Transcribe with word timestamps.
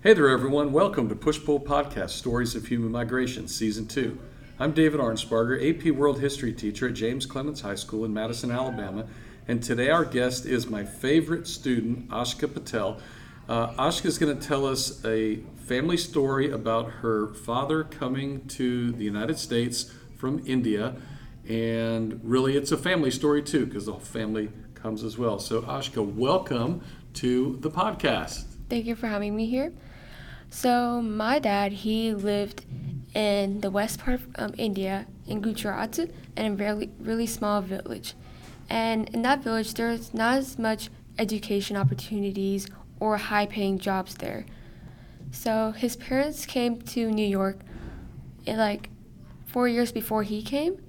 Hey 0.00 0.14
there, 0.14 0.28
everyone. 0.28 0.70
Welcome 0.70 1.08
to 1.08 1.16
Push 1.16 1.44
Pull 1.44 1.58
Podcast 1.58 2.10
Stories 2.10 2.54
of 2.54 2.68
Human 2.68 2.92
Migration, 2.92 3.48
Season 3.48 3.84
2. 3.84 4.16
I'm 4.60 4.70
David 4.70 5.00
Arnsparger, 5.00 5.58
AP 5.58 5.92
World 5.92 6.20
History 6.20 6.52
teacher 6.52 6.86
at 6.86 6.94
James 6.94 7.26
Clemens 7.26 7.62
High 7.62 7.74
School 7.74 8.04
in 8.04 8.14
Madison, 8.14 8.52
Alabama. 8.52 9.06
And 9.48 9.60
today 9.60 9.90
our 9.90 10.04
guest 10.04 10.46
is 10.46 10.68
my 10.68 10.84
favorite 10.84 11.48
student, 11.48 12.08
Aashka 12.10 12.54
Patel. 12.54 13.00
Uh, 13.48 13.72
Aashka 13.72 14.06
is 14.06 14.18
going 14.18 14.38
to 14.38 14.46
tell 14.46 14.66
us 14.66 15.04
a 15.04 15.40
family 15.66 15.96
story 15.96 16.48
about 16.48 16.88
her 17.02 17.34
father 17.34 17.82
coming 17.82 18.46
to 18.46 18.92
the 18.92 19.04
United 19.04 19.36
States 19.36 19.92
from 20.16 20.40
India. 20.46 20.94
And 21.48 22.20
really, 22.22 22.56
it's 22.56 22.70
a 22.70 22.78
family 22.78 23.10
story 23.10 23.42
too, 23.42 23.66
because 23.66 23.86
the 23.86 23.92
whole 23.92 24.00
family 24.00 24.50
comes 24.74 25.02
as 25.02 25.18
well. 25.18 25.40
So, 25.40 25.62
Aashka, 25.62 26.06
welcome 26.14 26.82
to 27.14 27.56
the 27.62 27.70
podcast. 27.70 28.44
Thank 28.68 28.86
you 28.86 28.94
for 28.94 29.08
having 29.08 29.34
me 29.34 29.46
here. 29.46 29.72
So 30.50 31.02
my 31.02 31.38
dad, 31.38 31.72
he 31.72 32.14
lived 32.14 32.64
in 33.14 33.60
the 33.60 33.70
west 33.70 34.00
part 34.00 34.20
of 34.20 34.26
um, 34.36 34.54
India, 34.56 35.06
in 35.26 35.40
Gujarat, 35.40 35.98
in 35.98 36.10
a 36.36 36.52
really, 36.52 36.90
really 36.98 37.26
small 37.26 37.60
village. 37.60 38.14
And 38.70 39.08
in 39.10 39.22
that 39.22 39.42
village, 39.42 39.74
there's 39.74 40.12
not 40.12 40.38
as 40.38 40.58
much 40.58 40.90
education 41.18 41.76
opportunities 41.76 42.68
or 43.00 43.16
high 43.16 43.46
paying 43.46 43.78
jobs 43.78 44.14
there. 44.14 44.46
So 45.30 45.72
his 45.72 45.96
parents 45.96 46.46
came 46.46 46.80
to 46.82 47.10
New 47.10 47.26
York 47.26 47.60
in 48.46 48.56
like 48.56 48.90
four 49.46 49.68
years 49.68 49.92
before 49.92 50.22
he 50.22 50.42
came, 50.42 50.82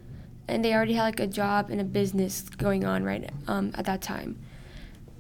and 0.48 0.64
they 0.64 0.74
already 0.74 0.94
had 0.94 1.04
like 1.04 1.20
a 1.20 1.28
job 1.28 1.70
and 1.70 1.80
a 1.80 1.84
business 1.84 2.44
going 2.44 2.86
on 2.86 3.04
right 3.04 3.30
um, 3.48 3.72
at 3.76 3.86
that 3.86 4.02
time. 4.02 4.40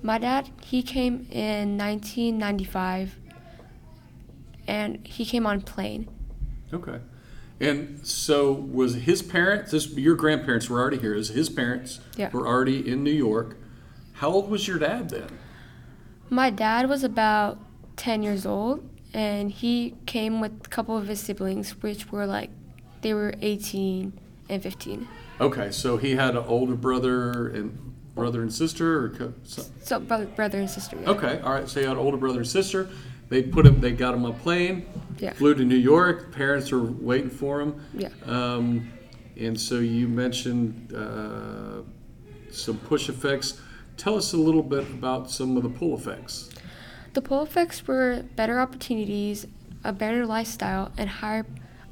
My 0.01 0.17
dad, 0.17 0.49
he 0.63 0.81
came 0.81 1.27
in 1.29 1.77
1995 1.77 3.17
and 4.69 5.05
he 5.07 5.25
came 5.25 5.47
on 5.47 5.61
plane. 5.61 6.07
Okay. 6.71 6.99
And 7.59 8.05
so 8.05 8.53
was 8.53 8.93
his 8.93 9.21
parents, 9.23 9.71
this, 9.71 9.89
your 9.97 10.15
grandparents 10.15 10.69
were 10.69 10.79
already 10.79 10.99
here, 10.99 11.15
is 11.15 11.29
his 11.29 11.49
parents 11.49 11.99
Yeah. 12.15 12.29
were 12.31 12.47
already 12.47 12.87
in 12.89 13.03
New 13.03 13.11
York. 13.11 13.57
How 14.13 14.29
old 14.29 14.49
was 14.49 14.67
your 14.67 14.77
dad 14.77 15.09
then? 15.09 15.27
My 16.29 16.51
dad 16.51 16.87
was 16.87 17.03
about 17.03 17.57
10 17.97 18.21
years 18.21 18.45
old 18.45 18.87
and 19.13 19.51
he 19.51 19.95
came 20.05 20.39
with 20.39 20.51
a 20.65 20.69
couple 20.69 20.95
of 20.95 21.07
his 21.07 21.19
siblings, 21.19 21.71
which 21.81 22.11
were 22.11 22.27
like, 22.27 22.51
they 23.01 23.13
were 23.15 23.33
18 23.41 24.13
and 24.49 24.61
15. 24.61 25.07
Okay, 25.41 25.71
so 25.71 25.97
he 25.97 26.11
had 26.15 26.35
an 26.35 26.43
older 26.47 26.75
brother 26.75 27.47
and 27.49 27.95
brother 28.13 28.41
and 28.43 28.53
sister 28.53 29.03
or 29.05 29.09
co- 29.09 29.33
so- 29.43 29.63
So, 29.81 29.99
brother, 29.99 30.25
brother 30.27 30.59
and 30.59 30.69
sister. 30.69 30.97
Yeah. 31.01 31.09
Okay, 31.09 31.39
all 31.43 31.53
right. 31.53 31.67
So 31.67 31.79
he 31.79 31.85
had 31.87 31.93
an 31.97 32.03
older 32.03 32.17
brother 32.17 32.39
and 32.39 32.47
sister. 32.47 32.87
They 33.29 33.43
put 33.43 33.65
him. 33.65 33.79
They 33.79 33.91
got 33.91 34.15
him 34.15 34.25
on 34.25 34.31
a 34.31 34.33
plane. 34.33 34.87
Yeah. 35.19 35.33
Flew 35.33 35.53
to 35.53 35.63
New 35.63 35.75
York. 35.75 36.31
Parents 36.33 36.71
were 36.71 36.83
waiting 36.83 37.29
for 37.29 37.61
him. 37.61 37.85
Yeah. 37.93 38.09
Um, 38.25 38.91
and 39.37 39.59
so 39.59 39.75
you 39.75 40.07
mentioned 40.07 40.93
uh, 40.93 41.83
some 42.51 42.77
push 42.79 43.07
effects. 43.07 43.61
Tell 43.97 44.15
us 44.15 44.33
a 44.33 44.37
little 44.37 44.63
bit 44.63 44.89
about 44.89 45.29
some 45.29 45.55
of 45.57 45.63
the 45.63 45.69
pull 45.69 45.95
effects. 45.95 46.49
The 47.13 47.21
pull 47.21 47.43
effects 47.43 47.87
were 47.87 48.23
better 48.35 48.59
opportunities, 48.59 49.45
a 49.83 49.93
better 49.93 50.25
lifestyle, 50.25 50.91
and 50.97 51.09
higher, 51.09 51.45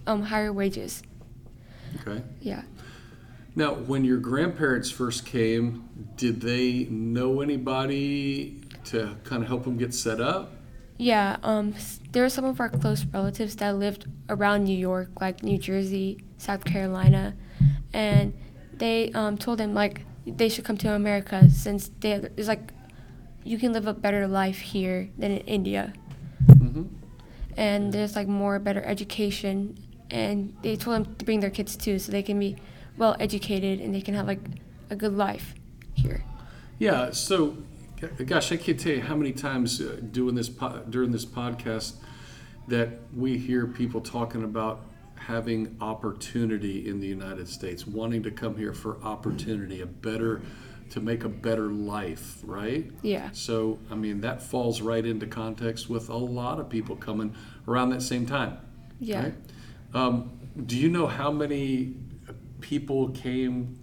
um, 0.05 0.23
higher 0.23 0.53
wages. 0.53 1.03
Okay. 2.01 2.23
Yeah. 2.41 2.63
Now, 3.55 3.73
when 3.73 4.05
your 4.05 4.17
grandparents 4.17 4.91
first 4.91 5.25
came, 5.25 5.89
did 6.15 6.41
they 6.41 6.85
know 6.85 7.41
anybody 7.41 8.61
to 8.85 9.17
kind 9.23 9.41
of 9.41 9.47
help 9.47 9.63
them 9.63 9.77
get 9.77 9.93
set 9.93 10.21
up? 10.21 10.53
Yeah, 10.97 11.37
um, 11.43 11.75
there 12.11 12.25
are 12.25 12.29
some 12.29 12.45
of 12.45 12.59
our 12.59 12.69
close 12.69 13.05
relatives 13.05 13.55
that 13.57 13.75
lived 13.77 14.07
around 14.29 14.63
New 14.63 14.77
York, 14.77 15.09
like 15.21 15.43
New 15.43 15.57
Jersey, 15.59 16.23
South 16.37 16.65
Carolina, 16.65 17.35
and 17.93 18.33
they 18.73 19.11
um, 19.13 19.37
told 19.37 19.59
them 19.59 19.73
like 19.73 20.01
they 20.25 20.49
should 20.49 20.65
come 20.65 20.77
to 20.77 20.91
America 20.93 21.49
since 21.49 21.89
they 21.99 22.13
it's 22.35 22.47
like 22.47 22.71
you 23.43 23.57
can 23.57 23.71
live 23.73 23.87
a 23.87 23.93
better 23.93 24.27
life 24.27 24.57
here 24.59 25.09
than 25.17 25.31
in 25.31 25.41
India, 25.45 25.93
Mm-hmm. 26.47 26.83
and 27.57 27.93
there's 27.93 28.15
like 28.15 28.27
more 28.27 28.57
better 28.59 28.81
education, 28.83 29.77
and 30.09 30.55
they 30.63 30.75
told 30.75 30.95
them 31.05 31.15
to 31.15 31.25
bring 31.25 31.39
their 31.41 31.49
kids 31.51 31.75
too, 31.77 31.99
so 31.99 32.11
they 32.11 32.23
can 32.23 32.39
be 32.39 32.55
well 32.97 33.15
educated 33.19 33.79
and 33.79 33.93
they 33.93 34.01
can 34.01 34.15
have 34.15 34.25
like 34.25 34.39
a 34.89 34.95
good 34.95 35.13
life 35.15 35.53
here. 35.93 36.23
Yeah. 36.79 37.11
So, 37.11 37.57
gosh, 38.25 38.51
I 38.51 38.57
can't 38.57 38.79
tell 38.79 38.93
you 38.93 39.01
how 39.01 39.15
many 39.15 39.31
times 39.31 39.81
uh, 39.81 39.99
doing 40.11 40.35
this 40.35 40.49
po- 40.49 40.83
during 40.89 41.11
this 41.11 41.25
podcast 41.25 41.95
that 42.67 42.89
we 43.15 43.37
hear 43.37 43.65
people 43.65 44.01
talking 44.01 44.43
about 44.43 44.85
having 45.15 45.75
opportunity 45.81 46.87
in 46.87 46.99
the 46.99 47.07
United 47.07 47.47
States, 47.47 47.87
wanting 47.87 48.23
to 48.23 48.31
come 48.31 48.55
here 48.55 48.73
for 48.73 49.01
opportunity, 49.03 49.81
a 49.81 49.85
better, 49.85 50.41
to 50.91 50.99
make 50.99 51.23
a 51.23 51.29
better 51.29 51.67
life, 51.67 52.39
right? 52.43 52.91
Yeah. 53.01 53.29
So, 53.31 53.79
I 53.89 53.95
mean, 53.95 54.21
that 54.21 54.41
falls 54.41 54.81
right 54.81 55.05
into 55.05 55.25
context 55.25 55.89
with 55.89 56.09
a 56.09 56.15
lot 56.15 56.59
of 56.59 56.69
people 56.69 56.95
coming 56.95 57.35
around 57.67 57.89
that 57.89 58.01
same 58.01 58.25
time. 58.25 58.57
Yeah. 58.99 59.23
Right? 59.23 59.33
Um, 59.93 60.31
do 60.65 60.77
you 60.77 60.89
know 60.89 61.07
how 61.07 61.31
many 61.31 61.95
people 62.61 63.09
came 63.09 63.79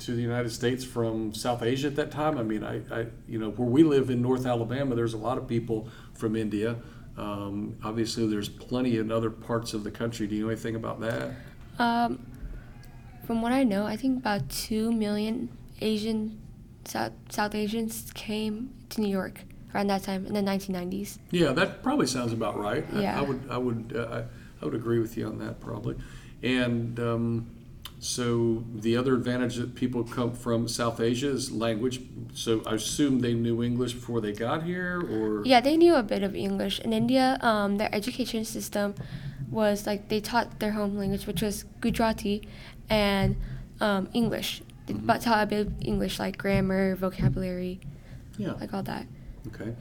to 0.00 0.12
the 0.14 0.22
United 0.22 0.50
States 0.50 0.84
from 0.84 1.32
South 1.34 1.62
Asia 1.62 1.86
at 1.88 1.96
that 1.96 2.10
time? 2.10 2.38
I 2.38 2.42
mean, 2.42 2.64
I, 2.64 2.80
I 2.92 3.06
you 3.28 3.38
know, 3.38 3.50
where 3.50 3.68
we 3.68 3.82
live 3.82 4.10
in 4.10 4.20
North 4.22 4.46
Alabama, 4.46 4.94
there's 4.94 5.14
a 5.14 5.18
lot 5.18 5.38
of 5.38 5.46
people 5.46 5.88
from 6.14 6.36
India. 6.36 6.76
Um, 7.16 7.76
obviously, 7.84 8.26
there's 8.26 8.48
plenty 8.48 8.96
in 8.98 9.12
other 9.12 9.30
parts 9.30 9.74
of 9.74 9.84
the 9.84 9.90
country. 9.90 10.26
Do 10.26 10.34
you 10.36 10.44
know 10.44 10.50
anything 10.50 10.74
about 10.76 11.00
that? 11.00 11.30
Um, 11.78 12.24
from 13.26 13.42
what 13.42 13.52
I 13.52 13.62
know, 13.64 13.86
I 13.86 13.96
think 13.96 14.18
about 14.18 14.48
two 14.48 14.90
million 14.92 15.48
Asian 15.80 16.40
South, 16.84 17.12
South 17.28 17.54
Asians 17.54 18.10
came 18.14 18.70
to 18.90 19.00
New 19.00 19.08
York 19.10 19.42
around 19.74 19.86
that 19.88 20.02
time 20.02 20.26
in 20.26 20.32
the 20.34 20.40
1990s. 20.40 21.18
Yeah, 21.30 21.52
that 21.52 21.82
probably 21.82 22.06
sounds 22.06 22.32
about 22.32 22.58
right. 22.58 22.84
I- 22.94 23.04
I, 23.04 23.20
would, 23.22 23.40
I 23.50 23.58
would, 23.58 23.94
uh, 23.96 24.00
I, 24.10 24.62
I 24.62 24.64
would 24.64 24.74
agree 24.74 24.98
with 24.98 25.16
you 25.16 25.26
on 25.26 25.38
that 25.38 25.60
probably. 25.60 25.96
And 26.42 26.98
um, 26.98 27.50
so 28.02 28.64
the 28.74 28.96
other 28.96 29.14
advantage 29.14 29.56
that 29.56 29.74
people 29.74 30.02
come 30.02 30.32
from 30.32 30.66
South 30.66 31.00
Asia 31.00 31.28
is 31.28 31.52
language. 31.52 32.00
So 32.32 32.62
I 32.66 32.74
assume 32.74 33.20
they 33.20 33.34
knew 33.34 33.62
English 33.62 33.92
before 33.92 34.20
they 34.22 34.32
got 34.32 34.62
here, 34.62 34.98
or 35.00 35.44
Yeah, 35.44 35.60
they 35.60 35.76
knew 35.76 35.94
a 35.94 36.02
bit 36.02 36.22
of 36.22 36.34
English. 36.34 36.80
In 36.80 36.92
India, 36.94 37.36
um, 37.42 37.76
their 37.76 37.94
education 37.94 38.44
system 38.46 38.94
was 39.50 39.86
like 39.86 40.08
they 40.08 40.20
taught 40.20 40.60
their 40.60 40.72
home 40.72 40.96
language, 40.96 41.26
which 41.26 41.42
was 41.42 41.64
Gujarati, 41.82 42.48
and 42.88 43.36
um, 43.82 44.08
English. 44.14 44.62
They 44.86 44.94
Mhm. 44.94 45.06
but 45.06 45.20
taught 45.20 45.42
a 45.42 45.46
bit 45.46 45.66
of 45.66 45.72
English, 45.82 46.18
like 46.18 46.38
grammar, 46.38 46.96
vocabulary, 46.96 47.80
yeah, 48.38 48.52
like 48.54 48.72
all 48.72 48.82
that. 48.84 49.06
okay. 49.48 49.74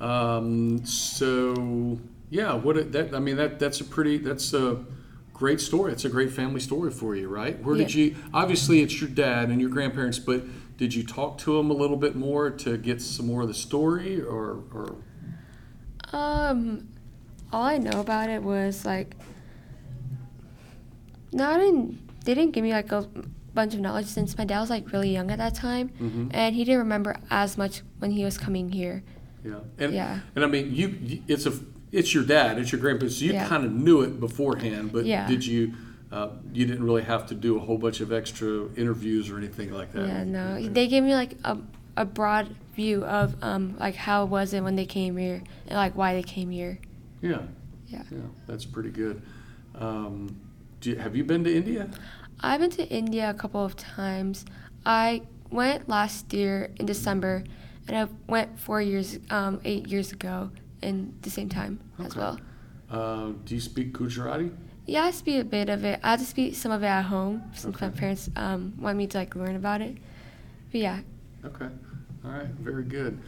Um, 0.00 0.84
so 0.84 1.98
yeah, 2.30 2.54
what 2.54 2.90
that 2.92 3.14
I 3.14 3.20
mean 3.20 3.36
that 3.36 3.58
that's 3.60 3.80
a 3.80 3.84
pretty 3.84 4.18
that's 4.18 4.52
a 4.54 4.78
great 5.40 5.58
story. 5.60 5.90
It's 5.90 6.04
a 6.04 6.08
great 6.10 6.30
family 6.30 6.60
story 6.60 6.90
for 6.90 7.16
you, 7.16 7.26
right? 7.26 7.60
Where 7.64 7.74
did 7.74 7.94
you? 7.94 8.14
Obviously, 8.34 8.82
it's 8.82 9.00
your 9.00 9.08
dad 9.08 9.48
and 9.48 9.58
your 9.58 9.70
grandparents, 9.70 10.18
but 10.18 10.42
did 10.76 10.94
you 10.94 11.02
talk 11.02 11.38
to 11.38 11.56
them 11.56 11.70
a 11.70 11.74
little 11.74 11.96
bit 11.96 12.14
more 12.14 12.50
to 12.50 12.76
get 12.76 13.00
some 13.00 13.26
more 13.26 13.40
of 13.42 13.48
the 13.48 13.54
story, 13.54 14.20
or 14.20 14.62
or 14.74 14.96
Um, 16.12 16.88
all 17.52 17.62
I 17.64 17.78
know 17.78 18.00
about 18.00 18.28
it 18.28 18.42
was 18.42 18.84
like, 18.84 19.16
no, 21.32 21.48
I 21.50 21.58
didn't. 21.58 22.24
They 22.24 22.34
didn't 22.34 22.52
give 22.52 22.62
me 22.62 22.72
like 22.72 22.92
a 22.92 23.08
bunch 23.54 23.72
of 23.74 23.80
knowledge 23.80 24.06
since 24.06 24.36
my 24.36 24.44
dad 24.44 24.60
was 24.60 24.68
like 24.70 24.92
really 24.92 25.10
young 25.10 25.30
at 25.30 25.38
that 25.38 25.54
time, 25.54 25.88
Mhm. 26.00 26.28
and 26.32 26.54
he 26.54 26.64
didn't 26.64 26.80
remember 26.80 27.16
as 27.30 27.56
much 27.56 27.80
when 27.98 28.10
he 28.10 28.24
was 28.24 28.36
coming 28.36 28.70
here. 28.72 29.02
Yeah, 29.42 29.60
and 29.78 29.94
Yeah. 29.94 30.20
and 30.36 30.44
I 30.44 30.48
mean, 30.48 30.74
you 30.74 31.22
it's 31.28 31.46
a 31.46 31.52
it's 31.92 32.14
your 32.14 32.24
dad, 32.24 32.58
it's 32.58 32.72
your 32.72 32.80
grandpa, 32.80 33.08
so 33.08 33.24
you 33.24 33.32
Yeah. 33.32 33.46
kind 33.48 33.64
of 33.64 33.72
knew 33.72 34.00
it 34.02 34.20
beforehand. 34.20 34.92
But 34.92 35.06
Yeah. 35.06 35.26
did 35.26 35.44
you? 35.46 35.72
Uh, 36.12 36.28
you 36.52 36.66
didn't 36.66 36.82
really 36.82 37.02
have 37.02 37.24
to 37.28 37.36
do 37.36 37.56
a 37.56 37.60
whole 37.60 37.78
bunch 37.78 38.00
of 38.00 38.10
extra 38.12 38.66
interviews 38.76 39.30
or 39.30 39.38
anything 39.38 39.72
like 39.72 39.92
that. 39.92 40.08
Yeah, 40.08 40.24
no, 40.24 40.54
Okay. 40.54 40.66
they 40.66 40.88
gave 40.88 41.04
me 41.04 41.14
like 41.14 41.36
a 41.44 41.56
a 41.96 42.04
broad 42.04 42.48
view 42.74 43.04
of 43.04 43.36
um 43.42 43.76
like 43.78 43.94
how 43.94 44.24
was 44.24 44.52
it 44.52 44.62
when 44.62 44.74
they 44.74 44.86
came 44.86 45.16
here 45.16 45.40
and 45.68 45.76
like 45.76 45.94
why 45.96 46.14
they 46.14 46.22
came 46.22 46.50
here. 46.50 46.78
yeah, 47.22 47.42
Yeah. 47.86 48.02
yeah, 48.10 48.18
that's 48.48 48.64
pretty 48.64 48.90
good. 48.90 49.22
Um, 49.78 50.34
do 50.80 50.90
you, 50.90 50.96
have 50.96 51.14
you 51.14 51.22
been 51.24 51.44
to 51.44 51.54
India? 51.54 51.88
I've 52.40 52.60
been 52.60 52.70
to 52.70 52.88
India 52.88 53.30
a 53.30 53.34
couple 53.34 53.64
of 53.64 53.76
times. 53.76 54.44
I 54.86 55.22
went 55.50 55.88
last 55.88 56.32
year 56.32 56.70
in 56.80 56.86
December, 56.86 57.44
and 57.86 57.96
I 57.96 58.08
went 58.28 58.58
four 58.58 58.80
years, 58.82 59.18
um, 59.30 59.60
eight 59.64 59.86
years 59.88 60.10
ago 60.12 60.50
in 60.82 61.14
the 61.22 61.30
same 61.30 61.48
time 61.48 61.80
as 61.98 62.16
well. 62.16 62.38
Uh, 62.90 63.32
do 63.44 63.54
you 63.54 63.60
speak 63.60 63.92
Gujarati? 63.92 64.50
Yeah, 64.86 65.04
I 65.04 65.10
speak 65.12 65.40
a 65.40 65.44
bit 65.44 65.68
of 65.68 65.84
it. 65.84 66.00
I 66.02 66.16
to 66.16 66.24
speak 66.24 66.54
some 66.56 66.72
of 66.72 66.82
it 66.82 66.86
at 66.86 67.02
home 67.02 67.42
since 67.54 67.80
my 67.80 67.90
parents 67.90 68.28
um, 68.36 68.74
want 68.78 68.96
me 68.98 69.06
to 69.08 69.18
like 69.18 69.36
learn 69.36 69.56
about 69.56 69.80
it. 69.82 69.96
But 70.72 70.80
yeah, 70.80 71.00
Okay. 71.44 71.68
All 72.24 72.30
right. 72.30 72.46
Very 72.46 72.84
good. 72.84 73.18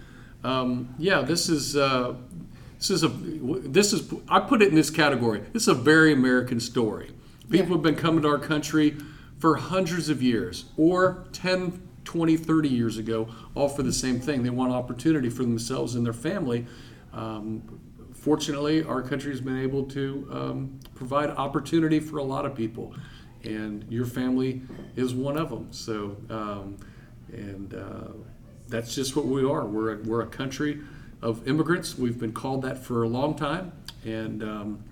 Um, 0.45 0.95
yeah, 0.99 1.23
this 1.23 1.49
is 1.49 1.77
uh, 1.77 2.15
This 2.79 2.91
is 2.91 3.05
a 3.05 3.09
this 3.09 3.93
is 3.93 4.13
I 4.29 4.41
put 4.41 4.61
it 4.61 4.69
in 4.69 4.75
this 4.75 4.91
category. 4.91 5.41
This 5.53 5.63
is 5.63 5.69
a 5.69 5.75
very 5.75 6.13
American 6.13 6.61
story. 6.61 7.11
People 7.49 7.69
Yeah. 7.69 7.73
have 7.75 7.83
been 7.83 7.95
coming 7.95 8.23
to 8.23 8.29
our 8.29 8.39
country 8.39 8.97
for 9.39 9.57
hundreds 9.57 10.09
of 10.09 10.23
years, 10.23 10.67
or 10.77 11.25
10, 11.33 11.81
20, 12.05 12.37
30 12.37 12.69
years 12.69 12.97
ago, 12.99 13.29
all 13.55 13.69
for 13.69 13.83
the 13.83 13.93
same 13.93 14.21
thing. 14.21 14.43
They 14.43 14.51
want 14.51 14.73
opportunity 14.73 15.29
for 15.31 15.43
themselves 15.43 15.95
and 15.95 16.05
their 16.07 16.13
family. 16.13 16.67
Um, 17.13 17.81
fortunately, 18.15 18.85
our 18.85 19.03
country 19.03 19.31
has 19.31 19.41
been 19.41 19.59
able 19.59 19.85
to 19.85 20.29
um, 20.31 20.81
provide 20.95 21.31
opportunity 21.31 22.01
for 22.01 22.19
a 22.19 22.23
lot 22.23 22.47
of 22.47 22.55
people, 22.55 22.95
and 23.45 23.85
your 23.91 24.07
family 24.07 24.63
is 24.97 25.15
one 25.15 25.37
of 25.37 25.51
them. 25.51 25.73
So, 25.73 26.17
um, 26.31 26.77
and 27.33 27.75
uh, 27.75 28.13
that's 28.69 28.95
just 28.95 29.17
what 29.17 29.27
we 29.27 29.45
are. 29.45 29.65
We're 29.65 29.95
a, 29.95 29.97
we're 29.99 30.23
a 30.23 30.27
country 30.27 30.81
of 31.21 31.47
immigrants. 31.47 31.99
We've 31.99 32.19
been 32.19 32.33
called 32.33 32.63
that 32.63 32.79
for 32.79 33.03
a 33.03 33.09
long 33.09 33.35
time, 33.35 33.73
and 34.05 34.43
um, 34.43 34.85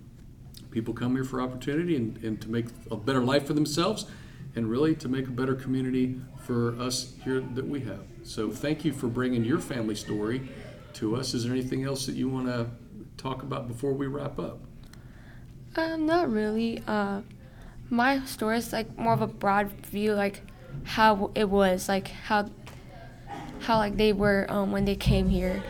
people 0.71 0.95
come 0.95 1.15
here 1.15 1.25
for 1.25 1.41
opportunity 1.41 1.97
and, 1.97 2.17
and 2.25 2.41
to 2.43 2.51
make 2.51 2.67
a 2.91 2.97
better 2.97 3.21
life 3.21 3.47
for 3.47 3.53
themselves, 3.53 4.07
and 4.57 4.69
really 4.69 4.95
to 4.97 5.09
make 5.09 5.29
a 5.29 5.31
better 5.31 5.55
community 5.55 6.21
for 6.45 6.79
us 6.81 7.15
here 7.25 7.41
that 7.41 7.67
we 7.67 7.81
have. 7.81 8.03
So, 8.25 8.51
thank 8.51 8.85
you 8.85 8.93
for 8.93 9.07
bringing 9.07 9.45
your 9.45 9.61
family 9.61 9.95
story 9.95 10.49
to 10.95 11.17
us. 11.17 11.35
Is 11.35 11.45
there 11.45 11.53
anything 11.53 11.85
else 11.85 12.07
that 12.07 12.15
you 12.15 12.29
want 12.29 12.47
to 12.47 12.67
talk 13.17 13.43
about 13.43 13.69
before 13.69 13.93
we 13.93 14.07
wrap 14.07 14.39
up? 14.39 14.59
Um, 15.77 16.07
not 16.07 16.31
really. 16.31 16.83
Uh, 16.87 17.21
my 17.91 18.25
story 18.25 18.59
is 18.59 18.73
like 18.73 18.97
more 18.99 19.13
of 19.13 19.23
a 19.23 19.27
broad 19.27 19.71
view, 19.87 20.15
like 20.15 20.43
how 20.85 21.31
it 21.35 21.49
was, 21.49 21.89
like 21.89 22.09
how 22.09 22.49
how 23.61 23.77
like 23.77 23.97
they 23.97 24.13
were 24.13 24.47
um, 24.49 24.73
when 24.73 24.85
they 24.85 24.97
came 24.97 25.29
here. 25.29 25.63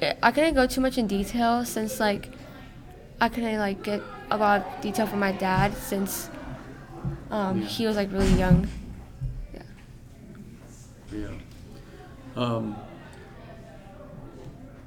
I- 0.00 0.16
I 0.22 0.30
couldn't 0.32 0.54
go 0.54 0.66
too 0.66 0.80
much 0.80 0.96
in 0.96 1.06
detail 1.06 1.64
since 1.64 2.00
like 2.00 2.30
I 3.20 3.28
couldn't 3.28 3.58
like 3.58 3.82
get 3.82 4.00
a 4.30 4.36
lot 4.38 4.60
of 4.64 4.80
detail 4.80 5.06
from 5.06 5.18
my 5.18 5.32
dad 5.32 5.74
since 5.76 6.30
um, 7.30 7.60
Yeah. 7.60 7.66
he 7.66 7.86
was 7.86 7.96
like 7.96 8.10
really 8.12 8.32
young. 8.34 8.68
Yeah. 9.52 9.62
Yeah. 11.12 11.28
Um, 12.36 12.76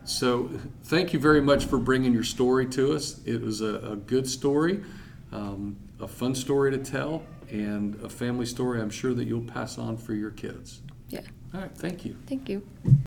so, 0.05 0.49
thank 0.83 1.13
you 1.13 1.19
very 1.19 1.41
much 1.41 1.65
for 1.65 1.77
bringing 1.77 2.13
your 2.13 2.23
story 2.23 2.65
to 2.67 2.93
us. 2.93 3.21
It 3.25 3.41
was 3.41 3.61
a, 3.61 3.75
a 3.91 3.95
good 3.95 4.27
story, 4.27 4.83
um, 5.31 5.77
a 5.99 6.07
fun 6.07 6.35
story 6.35 6.71
to 6.71 6.77
tell, 6.77 7.23
and 7.49 7.95
a 8.03 8.09
family 8.09 8.45
story 8.45 8.81
I'm 8.81 8.89
sure 8.89 9.13
that 9.13 9.25
you'll 9.25 9.43
pass 9.45 9.77
on 9.77 9.97
for 9.97 10.13
your 10.13 10.31
kids. 10.31 10.81
Yeah. 11.09 11.21
All 11.53 11.61
right, 11.61 11.75
thank 11.75 12.05
you. 12.05 12.15
Thank 12.27 12.49
you. 12.49 12.67